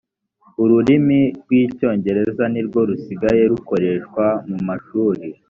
[0.63, 5.25] ururimi rw’ icyongereza nirwo rusigaye rukoreshwa mu mashuri